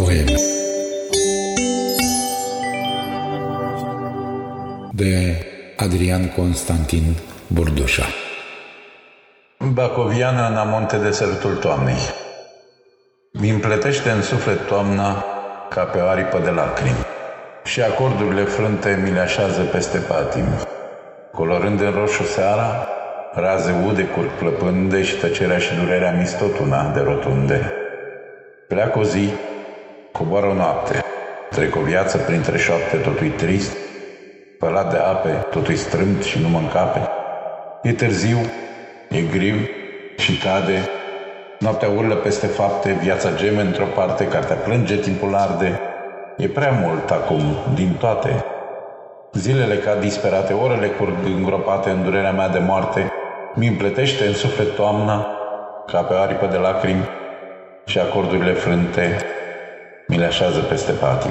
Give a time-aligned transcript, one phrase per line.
[0.00, 0.34] Poeme
[4.92, 7.02] de Adrian Constantin
[7.46, 8.04] Burdușa
[9.72, 11.98] Bacoviana în amonte de sărutul toamnei
[13.32, 15.24] mi împletește în suflet toamna
[15.68, 17.06] ca pe o aripă de lacrimi
[17.64, 20.46] și acordurile frânte mi le așează peste patim.
[21.32, 22.88] Colorând în roșu seara,
[23.34, 27.72] raze ude curg plăpânde și tăcerea și durerea mi tot una de rotunde.
[28.68, 29.30] Pleacă o zi,
[30.12, 31.04] coboară o noapte,
[31.50, 33.76] trec o viață printre șoapte, totul trist,
[34.58, 37.08] pălat de ape, totul strâmt și nu mă încape.
[37.82, 38.38] E târziu,
[39.08, 39.56] e griu
[40.16, 40.88] și cade,
[41.58, 45.80] noaptea urlă peste fapte, viața geme într-o parte, cartea plânge, timpul arde.
[46.36, 47.42] E prea mult acum,
[47.74, 48.44] din toate.
[49.32, 53.12] Zilele ca disperate, orele curg îngropate în durerea mea de moarte,
[53.54, 55.26] mi împletește în suflet toamna,
[55.86, 57.08] ca pe o aripă de lacrimi,
[57.84, 59.16] și acordurile frânte
[60.10, 61.30] mi le așează peste patii.